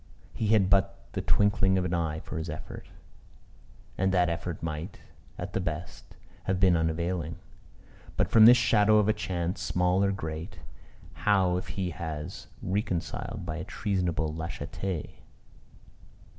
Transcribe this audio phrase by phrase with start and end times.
[0.33, 2.87] He had but the twinkling of an eye for his effort,
[3.99, 4.99] and that effort might,
[5.37, 7.35] at the best, have been unavailing;
[8.17, 10.57] but from this shadow of a chance, small or great,
[11.13, 15.17] how if he has recoiled by a treasonable lâcheté?